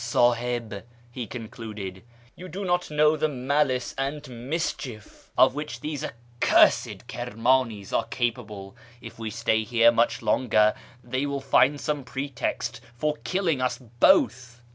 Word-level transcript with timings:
"Sahib," 0.01 0.83
he 1.11 1.27
concluded," 1.27 2.01
you 2.35 2.49
do 2.49 2.65
not 2.65 2.89
know 2.89 3.15
the 3.15 3.27
malice 3.29 3.93
and 3.99 4.27
mischief 4.49 5.29
of 5.37 5.53
which 5.53 5.81
these 5.81 6.03
accursed 6.03 7.05
Kirmanis 7.07 7.93
are 7.93 8.05
capable; 8.05 8.75
if 8.99 9.19
we 9.19 9.29
stay 9.29 9.63
here 9.63 9.91
much 9.91 10.23
longer 10.23 10.73
they 11.03 11.27
will 11.27 11.39
find 11.39 11.79
some 11.79 12.03
pretext 12.03 12.81
for 12.95 13.17
killing 13.23 13.61
us 13.61 13.77
both." 13.77 14.63